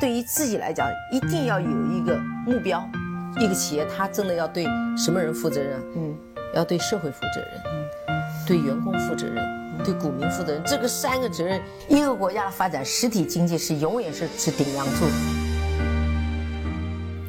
[0.00, 2.82] 对于自己来讲，一定要有一个目标。
[3.38, 4.64] 一个企业，它真的要对
[4.96, 5.78] 什么人负责任？
[5.94, 6.16] 嗯，
[6.54, 8.16] 要对社会负责任，嗯，
[8.46, 9.44] 对员工负责任，
[9.84, 10.62] 对股民负责任。
[10.64, 15.04] 这个三个责任，一个国家的发展，实体经济是永远是是顶梁柱。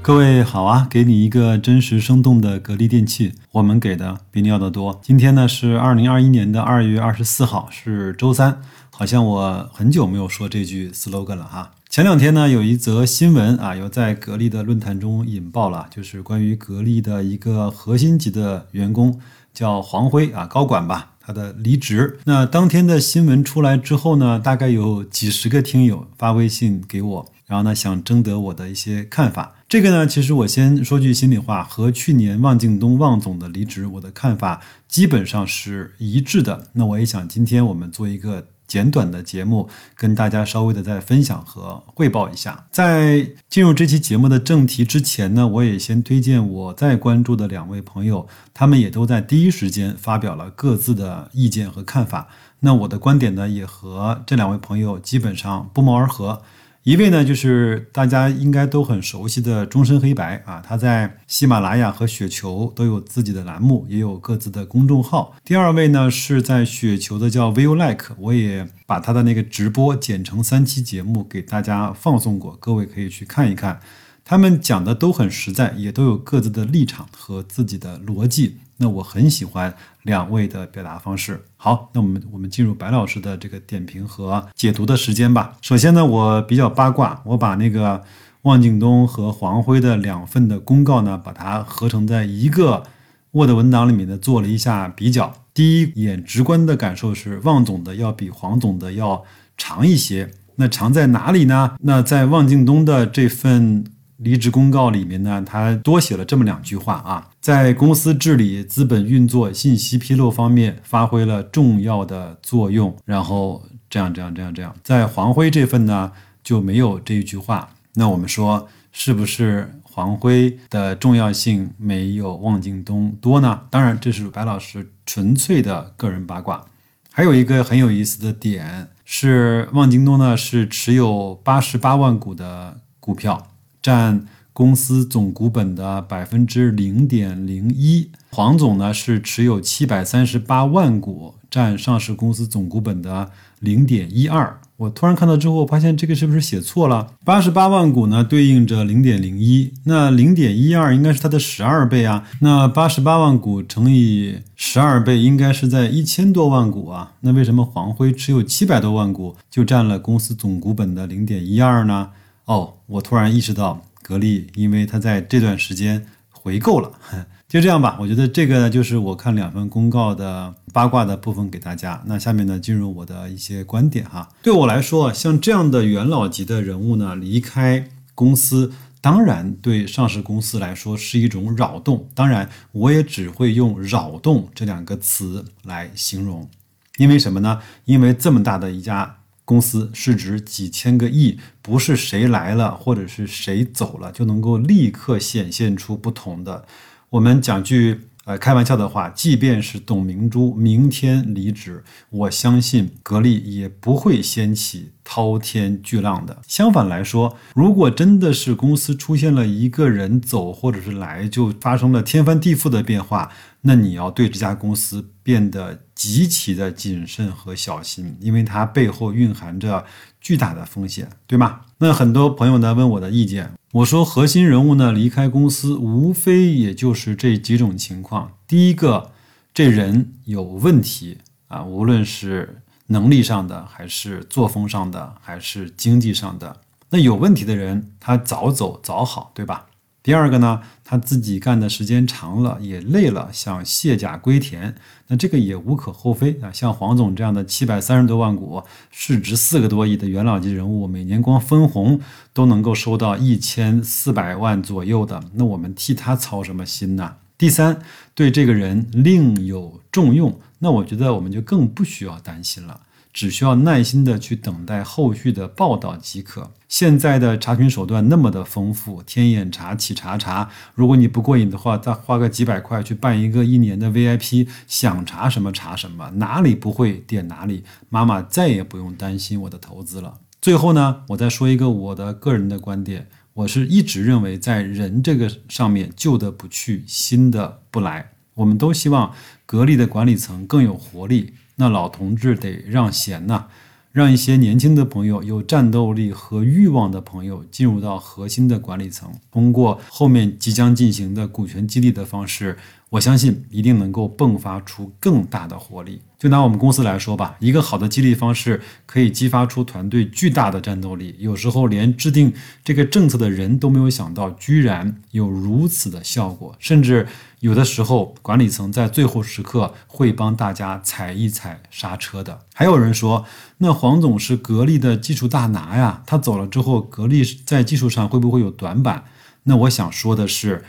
[0.01, 4.97] 各位好啊，给你一个真实生动的格力电器，我们给的比你要的多。
[5.03, 11.71] 今天呢是二零二一年的二月二十四号，是周三，好像我很久没有说这句 slogan 了哈。
[11.91, 19.19] 前两天呢，有一则新闻啊，又在格力的论坛中引爆了，就是关于格力的一个核心级的员工，
[19.53, 22.17] 叫黄辉啊，高管吧，他的离职。
[22.23, 29.55] 那当天的新闻出来之后呢，大概有几十个听友发微信给我，然后呢，想征得我的一些看法。
[29.67, 36.67] 这个呢，其实我先说句心里话，和去年汪敬东汪总的离职，我的看法基本上是一致的。
[36.71, 38.47] 那我也想今天我们做一个。
[38.71, 42.67] 简短的节目，跟大家稍微的再分享和汇报一下。
[42.71, 52.29] 在进入这期节目的正题之前呢，我也先推荐我在关注的两位朋友，他们也都在第一时间发表了各自的意见和看法。
[52.61, 56.41] 那我的观点呢，也和这两位朋友基本上不谋而合。
[56.83, 65.35] 一位呢，就是大家应该都很熟悉的终身黑白啊，他在喜马拉雅和雪球都有自己的栏目，也有各自的公众号。
[65.45, 73.79] 第二位呢，是在雪球的叫 Will Like，我也把他的那个直播剪成三期节目给大家放送过，各位可以去看一看。
[74.23, 78.57] 他们讲的都很实在，也都有各自的立场和自己的逻辑。
[78.77, 79.71] 那我很喜欢
[80.03, 81.43] 两位的表达方式。
[81.55, 85.57] 好，那我们我们进入白老师的这个点评和解读的时间吧。
[85.61, 88.01] 首先呢，我比较八卦，我把那个
[88.43, 92.83] 望敬东和黄辉的两份的公告呢，把它合成在一个
[93.31, 95.33] Word 文档里面呢，做了一下比较。
[95.53, 99.23] 第一眼直观的感受是，望总的要比黄总的要
[99.57, 100.31] 长一些。
[100.55, 101.75] 那长在哪里呢？
[101.81, 103.83] 那在望敬东的这份。
[104.23, 112.95] 离职公告里面呢，他多写了这么两句话啊，在公司治理、资本运作、信息披露方面发挥了重要的作用。
[113.03, 116.11] 然后这样这样这样这样，在黄辉这份呢
[116.43, 117.69] 就没有这一句话。
[117.95, 123.61] 那我们说是不是黄辉的重要性没有汪京东多呢？
[123.69, 126.63] 当然，这是白老师纯粹的个人八卦。
[127.11, 133.47] 还有一个很有意思的点是，汪京东呢是持有八十八万股的股票。
[133.81, 144.59] 占公司总股本的百分之零点零一，黄总呢是持有七百三十八万股，占上市公司总股本的零点一二。
[144.77, 147.13] 我突然看到之后，发现这个是不是写错了？
[147.23, 152.27] 八十八万股呢对应着零点零一，那零点一二应该是它的十二倍啊。
[152.39, 157.13] 那八十八万股乘以十二倍，应该是在一千多万股啊。
[157.21, 162.09] 那为什么黄辉持有七百多万股就占了公司总股本的零点一二呢？
[162.45, 166.91] 哦，我突然意识到，格力因为它在这段时间回购了，
[167.47, 167.97] 就这样吧。
[167.99, 172.01] 我觉得这个呢，就是我看两份公告的八卦的部分给大家。
[172.05, 174.27] 那下面呢，进入我的一些观点哈。
[174.41, 182.07] 对我来说，像这样的元老级的人物呢，离开公司，当然对上市公司来说是一种扰动。
[182.13, 186.49] 当然，我也只会用“扰动”这两个词来形容，
[186.97, 187.61] 因为什么呢？
[187.85, 189.17] 因为这么大的一家。
[189.43, 196.65] 公司市值几千个亿，不是谁来了或者是谁走了就能够立刻显现出不同的。
[197.09, 206.41] 我们讲句呃开玩笑的话，即便是董明珠明天离职，我相信格力也不会掀起滔天巨浪的。
[206.47, 213.31] 相反来说，如果真的是公司出现了一个人走或者是来，就发生了天翻地覆的变化。
[213.63, 219.85] 那你要对这家公司变得极其的谨慎和小心，因为它背后蕴含着
[220.19, 221.61] 巨大的风险，对吗？
[221.77, 229.11] 那很多朋友呢问我的意见，我说核心人物呢离开公司，无非也就是这几种情况：第一个，
[229.53, 236.61] 这人有问题啊，无论是能力上的，还是作风上的，还是经济上的。
[236.89, 239.67] 那有问题的人，他早走早好，对吧？
[240.03, 244.73] 第二个呢，他自己干的时间长了，也累了，想卸甲归田，
[245.07, 246.51] 那这个也无可厚非啊。
[246.51, 252.01] 像黄总这样的七百三十多万股、市值四个多亿的元老级人物，每年光分红
[252.33, 257.17] 都能够收到一千四百万左右的，那我们替他操什么心呢？
[257.37, 257.79] 第三，
[258.15, 262.81] 对这个人另有重用，那我觉得我们就更不需要担心了。
[263.13, 266.51] 只需要耐心的去等待后续的报道即可。
[266.67, 280.19] 现在的查询手段那么的丰富，天眼查、企查查，如果你不过瘾的话，再花个几百块去办一个一年的 VIP，想查什么查什么，哪里不会点哪里，妈妈再也不用担心我的投资了。
[280.41, 288.11] 最后呢，我再说一个我的个人的观点，我是一直认为在人这个上面，旧的不去，新的不来。
[288.35, 289.11] 我们都希望
[289.45, 293.45] 格力的管理层更有活力，那老同志得让贤呐。
[293.91, 302.57] 让一些年轻的朋友、有战斗力和欲望的朋友进入到核心的管理层，通过后面即将进行的股权激励的方式，
[302.89, 306.01] 我相信一定能够迸发出更大的活力。
[306.21, 311.15] 就拿我们公司来说吧，一个好的激励方式可以激发出团队巨大的战斗力。
[311.17, 312.31] 有时候连制定
[312.63, 317.07] 这个政策的人都没有想到，居然有如此的效果，甚至。
[317.39, 322.41] 有的时候，管理层在最后时刻会帮大家踩一踩刹车的。
[322.53, 323.25] 还有人说，
[323.57, 329.05] 那黄总是格力的技术大拿呀，他走了之后，格力在技术上会不会有短板？
[329.45, 330.63] 那我想说的是，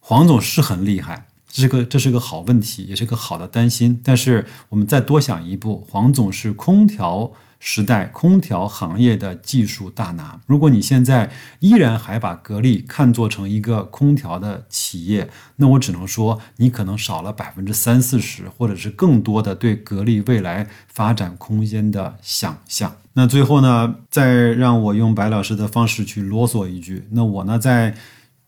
[0.00, 4.00] 黄总是很厉害，这是个这是个好问题，也是个好的担心。
[4.04, 7.32] 但是我们再多想一步，黄总是空调。
[7.58, 22.94] 时代空调行业的技术大拿，如果你现在依然还把格力看作成一个空调的企业，那我只能说你可能少了百分之三四十，或者是更多的对格力未来发展空间的想象。
[23.14, 27.94] 那最后呢，再让我用白老师的方式去啰嗦一句，那我呢在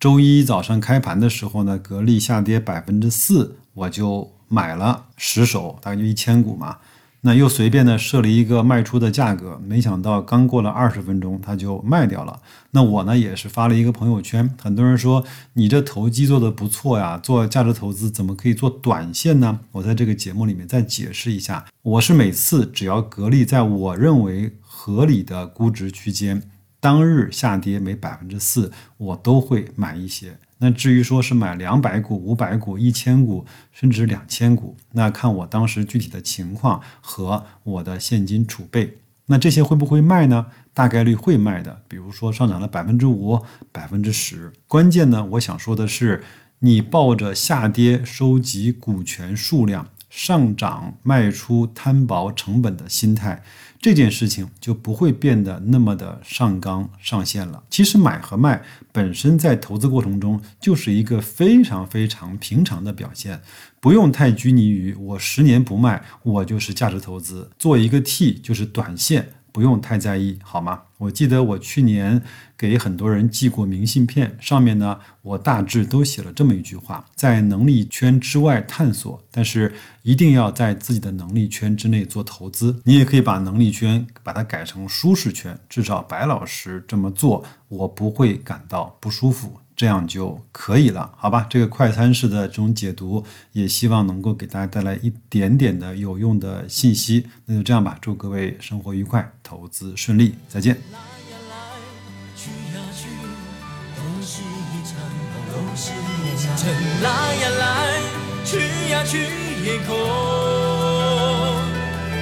[0.00, 6.76] 周一早上开盘的时候呢，格力下跌百分之四，我就买了十手，大概就一千股嘛。
[7.22, 12.40] 那又随便的设了一个卖出的价格，没想到刚过了二十分钟，它就卖掉了。
[12.70, 15.24] 那我呢也是发了一个朋友圈，很多人说
[15.54, 19.58] 你这投机做的不错呀，做价值投资怎么可以做短线呢？
[19.72, 26.44] 我在这个节目里面再解释一下，我是每次只要格力在我认为合理的估值区间，
[26.80, 30.38] 当日下跌每百分之四，我都会买一些。
[30.58, 38.98] 那至于说是买两百股、五百股、一千股，甚至两千股，那看我当时具体的情况和我的现金储备。
[39.26, 40.46] 那这些会不会卖呢？
[40.72, 41.82] 大概率会卖的。
[41.86, 43.40] 比如说上涨了百分之五、
[43.70, 44.52] 百分之十。
[44.66, 46.24] 关键呢，我想说的是，
[46.60, 49.88] 你抱着下跌收集股权数量。
[50.10, 53.42] 上涨卖出摊薄成本的心态，
[53.80, 57.62] 这件事情就不会变得那么的上纲上线了。
[57.70, 63.40] 其实买和卖本身在投资过程中就是一个非常非常平常的表现，
[63.80, 69.32] 不用太拘泥于我十年不卖，我就是价值投资，做一个 T 就是短线。
[69.58, 70.82] 不用太在意，好吗？
[70.99, 72.22] 我记得我去年
[72.56, 79.75] 给很多人寄过明信片，上面呢，我大致都写了这么一句话：在能力圈之外探索，但是
[80.05, 82.81] 一定要在自己的能力圈之内做投资。
[82.84, 89.58] 你也可以把能力圈把它改成舒适圈，至少白老师这么做，我不会感到不舒服。
[89.78, 91.46] 这样就可以了，好吧？
[91.48, 97.28] 这个快餐式的这种解读，也希望能够给大家带来一点点的有用的信息。
[97.44, 100.76] 那就这样吧，祝各位生活愉快，投资顺利，再见。
[107.00, 108.00] 来呀来，
[108.44, 108.58] 去
[108.90, 109.19] 呀去
[109.64, 109.94] 夜空，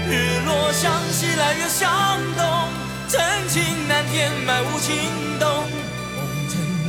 [0.07, 1.89] 日落向西来月向
[2.37, 2.69] 东，
[3.09, 4.95] 真情难填满无情
[5.41, 5.65] 洞。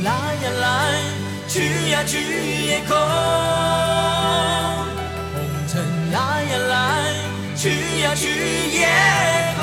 [0.04, 0.64] 来呀来，
[1.48, 2.12] 去呀去
[2.66, 2.96] 也空，
[5.34, 5.36] 红
[5.66, 6.72] 尘来呀来，
[7.56, 7.62] 去
[8.02, 8.22] 呀去
[8.70, 8.86] 也
[9.56, 9.57] 空。